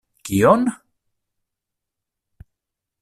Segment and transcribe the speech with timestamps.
[0.27, 0.63] Kion?